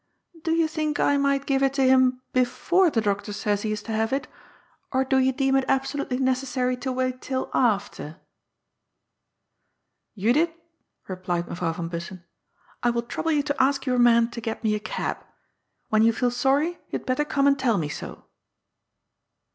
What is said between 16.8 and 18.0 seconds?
you had better come and tell me